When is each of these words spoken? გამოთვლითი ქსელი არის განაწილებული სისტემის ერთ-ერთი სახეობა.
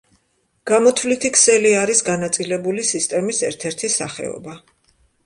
გამოთვლითი 0.69 1.29
ქსელი 1.35 1.73
არის 1.79 2.01
განაწილებული 2.07 2.87
სისტემის 2.93 3.43
ერთ-ერთი 3.51 3.91
სახეობა. 3.97 4.57